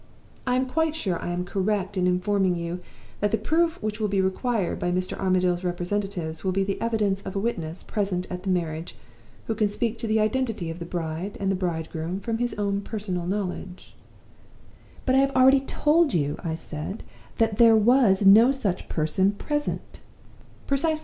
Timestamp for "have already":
15.19-15.59